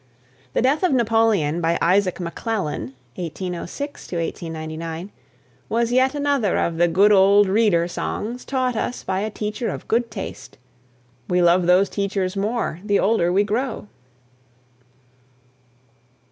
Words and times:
"The 0.53 0.63
Death 0.63 0.81
of 0.81 0.93
Napoleon," 0.93 1.61
by 1.61 1.77
Isaac 1.79 2.19
McClellan 2.19 2.95
(1806 3.17 4.11
99), 4.11 5.11
was 5.69 5.91
yet 5.91 6.15
another 6.15 6.57
of 6.57 6.77
the 6.77 6.87
good 6.87 7.11
old 7.11 7.47
reader 7.47 7.87
songs 7.87 8.43
taught 8.43 8.75
us 8.75 9.03
by 9.03 9.19
a 9.19 9.29
teacher 9.29 9.69
of 9.69 9.87
good 9.87 10.09
taste. 10.09 10.57
We 11.29 11.39
love 11.43 11.67
those 11.67 11.87
teachers 11.87 12.35
more 12.35 12.79
the 12.83 12.97
older 12.99 13.31
we 13.31 13.43
grow. 13.43 13.89